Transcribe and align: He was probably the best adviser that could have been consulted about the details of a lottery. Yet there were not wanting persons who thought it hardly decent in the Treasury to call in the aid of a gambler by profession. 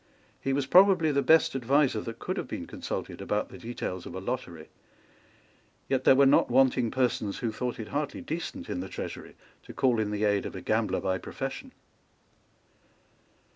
He 0.41 0.51
was 0.51 0.65
probably 0.65 1.11
the 1.11 1.21
best 1.21 1.53
adviser 1.55 2.01
that 2.01 2.17
could 2.17 2.35
have 2.37 2.47
been 2.47 2.65
consulted 2.65 3.21
about 3.21 3.49
the 3.49 3.57
details 3.59 4.07
of 4.07 4.15
a 4.15 4.19
lottery. 4.19 4.69
Yet 5.87 6.05
there 6.05 6.15
were 6.15 6.25
not 6.25 6.49
wanting 6.49 6.89
persons 6.89 7.37
who 7.37 7.51
thought 7.51 7.79
it 7.79 7.89
hardly 7.89 8.21
decent 8.21 8.67
in 8.67 8.79
the 8.79 8.89
Treasury 8.89 9.35
to 9.61 9.73
call 9.75 9.99
in 9.99 10.09
the 10.09 10.23
aid 10.23 10.47
of 10.47 10.55
a 10.55 10.61
gambler 10.61 11.01
by 11.01 11.19
profession. 11.19 11.71